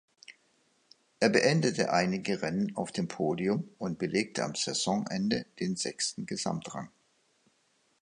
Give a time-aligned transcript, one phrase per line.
[1.19, 6.89] Er beendete einige Rennen auf dem Podium und belegte am Saisonende den sechsten Gesamtrang.